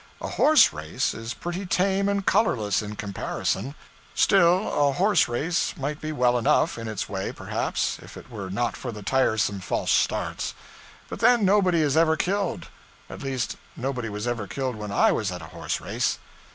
[0.19, 3.75] A horse race is pretty tame and colorless in comparison.
[4.15, 8.49] Still, a horse race might be well enough, in its way, perhaps, if it were
[8.49, 10.55] not for the tiresome false starts.
[11.07, 12.69] But then, nobody is ever killed.
[13.11, 16.17] At least, nobody was ever killed when I was at a horse race.